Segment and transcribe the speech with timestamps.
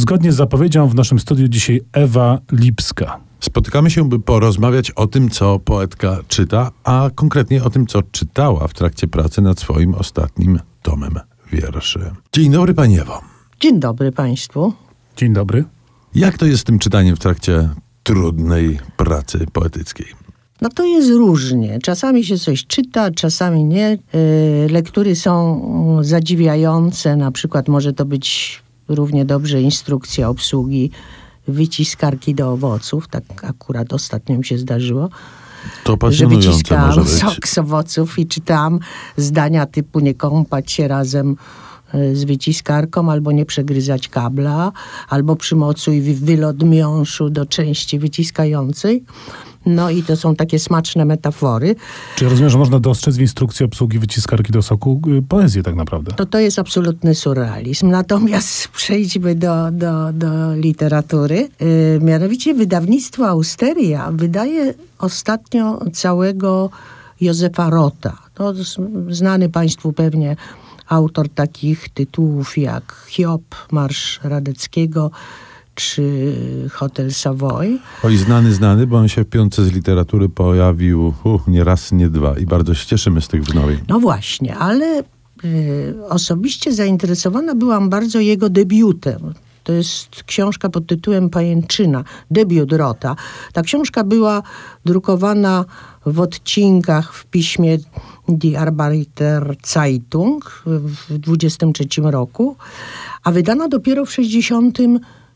[0.00, 3.20] Zgodnie z zapowiedzią w naszym studiu dzisiaj Ewa Lipska.
[3.40, 8.68] Spotykamy się, by porozmawiać o tym, co poetka czyta, a konkretnie o tym, co czytała
[8.68, 11.14] w trakcie pracy nad swoim ostatnim tomem
[11.52, 12.10] wierszy.
[12.32, 13.20] Dzień dobry, Pani Ewo.
[13.60, 14.72] Dzień dobry Państwu.
[15.16, 15.64] Dzień dobry.
[16.14, 17.68] Jak to jest z tym czytaniem w trakcie
[18.02, 20.06] trudnej pracy poetyckiej?
[20.60, 21.78] No to jest różnie.
[21.82, 23.98] Czasami się coś czyta, czasami nie.
[24.12, 27.16] Yy, lektury są zadziwiające.
[27.16, 28.62] Na przykład może to być
[28.94, 30.90] równie dobrze instrukcja obsługi
[31.48, 33.08] wyciskarki do owoców.
[33.08, 35.08] Tak akurat ostatnio mi się zdarzyło.
[35.84, 38.78] To Że wyciskałam sok z owoców i czytałam
[39.16, 41.36] zdania typu nie kąpać się razem
[41.94, 44.72] y, z wyciskarką, albo nie przegryzać kabla,
[45.08, 49.04] albo przymocuj wy- wylot miąższu do części wyciskającej.
[49.66, 51.76] No i to są takie smaczne metafory.
[52.16, 55.74] Czy ja rozumiem, że można dostrzec w instrukcji obsługi wyciskarki do soku y, poezję tak
[55.74, 56.12] naprawdę?
[56.12, 57.90] To to jest absolutny surrealizm.
[57.90, 61.48] Natomiast przejdźmy do, do, do literatury.
[61.60, 66.70] Yy, mianowicie wydawnictwo Austeria wydaje ostatnio całego
[67.20, 68.18] Józefa Rota.
[68.34, 68.54] To
[69.08, 70.36] znany Państwu pewnie
[70.88, 75.10] autor takich tytułów jak Hiob, Marsz Radeckiego
[75.80, 76.34] czy
[76.72, 77.78] Hotel Savoy.
[78.02, 82.08] Oj, znany, znany, bo on się w piątce z literatury pojawił uh, nie raz, nie
[82.08, 83.78] dwa i bardzo się cieszymy z tych wznowień.
[83.88, 85.02] No właśnie, ale
[85.44, 89.34] y, osobiście zainteresowana byłam bardzo jego debiutem.
[89.64, 93.16] To jest książka pod tytułem Pajęczyna, debiut Rota.
[93.52, 94.42] Ta książka była
[94.84, 95.64] drukowana
[96.06, 97.78] w odcinkach w piśmie
[98.28, 102.56] Die Arbeiter Zeitung w 23 roku,
[103.24, 104.12] a wydana dopiero w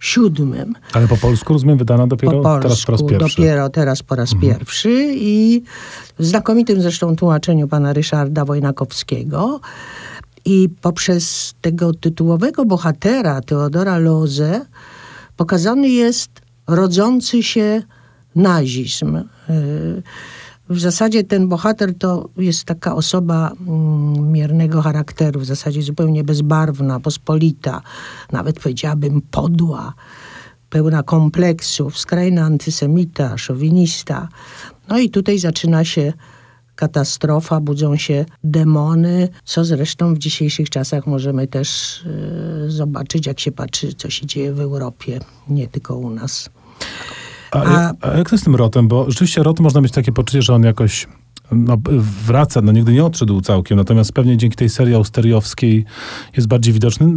[0.00, 0.74] 67.
[0.92, 3.36] Ale po polsku rozumiem wydana dopiero Po teraz po raz polsku, pierwszy.
[3.36, 5.62] dopiero teraz po raz pierwszy i
[6.18, 9.60] w znakomitym zresztą tłumaczeniu pana Ryszarda Wojnakowskiego.
[10.44, 14.66] I poprzez tego tytułowego bohatera, Teodora Loze,
[15.36, 16.30] pokazany jest
[16.66, 17.82] rodzący się
[18.36, 19.14] nazizm.
[19.48, 20.02] Yy,
[20.70, 27.00] W zasadzie ten bohater to jest taka osoba mm, miernego charakteru, w zasadzie zupełnie bezbarwna,
[27.00, 27.82] pospolita,
[28.32, 29.94] nawet powiedziałabym podła
[30.70, 34.28] pełna kompleksów, skrajny antysemita, szowinista.
[34.88, 36.12] No i tutaj zaczyna się
[36.74, 42.00] katastrofa, budzą się demony, co zresztą w dzisiejszych czasach możemy też
[42.66, 46.50] e, zobaczyć, jak się patrzy, co się dzieje w Europie, nie tylko u nas.
[47.50, 48.88] A, A- a jak to jest z tym rotem?
[48.88, 51.06] Bo rzeczywiście rot można mieć takie poczucie, że on jakoś
[51.52, 51.76] no,
[52.26, 55.84] wraca, no nigdy nie odszedł całkiem, natomiast pewnie dzięki tej serii austeriowskiej
[56.36, 57.12] jest bardziej widoczny.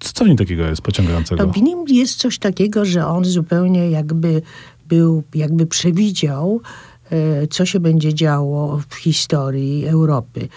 [0.00, 1.46] Co w nim takiego jest pociągającego?
[1.46, 4.42] To w nim jest coś takiego, że on zupełnie jakby
[4.88, 6.60] był, jakby przewidział,
[7.50, 10.48] co się będzie działo w historii Europy.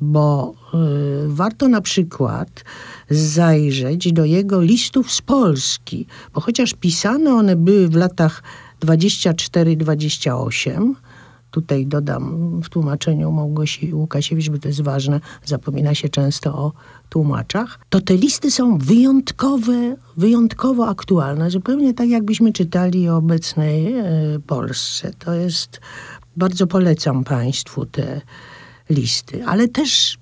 [0.00, 0.78] Bo e,
[1.26, 2.64] warto na przykład
[3.10, 8.42] zajrzeć do jego listów z Polski, bo chociaż pisane one były w latach
[8.80, 10.94] 24-28,
[11.50, 16.72] Tutaj dodam w tłumaczeniu Małgosi Łukasiewicz, bo to jest ważne, zapomina się często o
[17.08, 24.04] tłumaczach, to te listy są wyjątkowe, wyjątkowo aktualne, zupełnie tak jakbyśmy czytali o obecnej e,
[24.46, 25.10] Polsce.
[25.18, 25.80] To jest,
[26.36, 28.20] bardzo polecam Państwu te
[28.90, 30.18] listy, ale też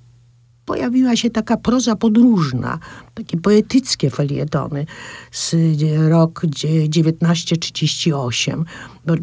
[0.66, 2.78] pojawiła się taka proza podróżna,
[3.14, 4.86] takie poetyckie felietony
[5.30, 8.64] z e, rok dzie- 1938.
[9.06, 9.14] Bo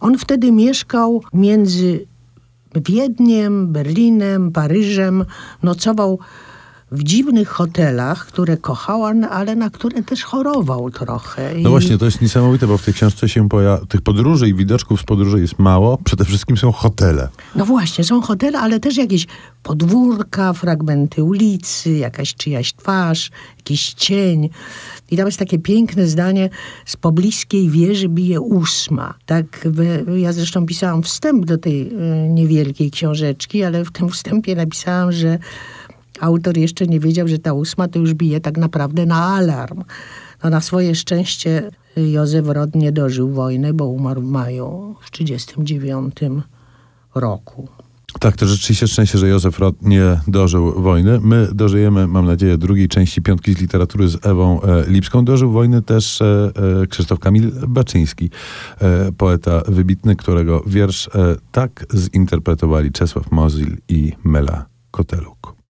[0.00, 2.06] On wtedy mieszkał między
[2.88, 5.24] Wiedniem, Berlinem, Paryżem,
[5.62, 6.18] nocował
[6.92, 11.50] w dziwnych hotelach, które kochał, ale na które też chorował trochę.
[11.54, 14.54] No I- właśnie, to jest niesamowite, bo w tej książce się pojawia, tych podróży i
[14.54, 15.98] widoczków z podróży jest mało.
[16.04, 17.28] Przede wszystkim są hotele.
[17.54, 19.26] No właśnie, są hotele, ale też jakieś
[19.62, 24.48] podwórka, fragmenty ulicy, jakaś czyjaś twarz, jakiś cień.
[25.10, 26.50] I tam jest takie piękne zdanie,
[26.86, 29.14] z pobliskiej wieży bije ósma.
[29.26, 29.68] Tak,
[30.16, 35.38] ja zresztą pisałam wstęp do tej e, niewielkiej książeczki, ale w tym wstępie napisałam, że
[36.20, 39.84] autor jeszcze nie wiedział, że ta ósma to już bije tak naprawdę na alarm.
[40.44, 46.44] No na swoje szczęście Józef Rod nie dożył wojny, bo umarł w maju w 1939
[47.14, 47.68] roku.
[48.20, 51.20] Tak, to rzeczywiście szczęście, że Józef Rot nie dożył wojny.
[51.20, 55.24] My dożyjemy, mam nadzieję, drugiej części Piątki z literatury z Ewą e, Lipską.
[55.24, 56.50] Dożył wojny też e,
[56.82, 58.30] e, Krzysztof Kamil Baczyński,
[59.18, 61.10] poeta wybitny, którego wiersz
[61.52, 65.55] tak zinterpretowali Czesław Mozil i Mela Koteluk.